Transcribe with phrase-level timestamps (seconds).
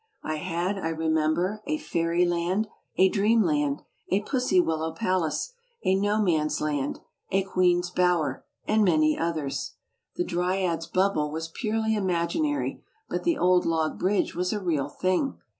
[0.23, 2.67] I had, I remember, a "Fairyland,"
[2.97, 5.53] a "Dreamland," a "Pussy Willow Palace,"
[5.85, 9.73] a "No Man's Land," a "Queen's Bower," and many others.
[10.15, 15.37] The '"Dryads Bubble" was purely imaginary, but the "Old Log Bridge" was a real thing.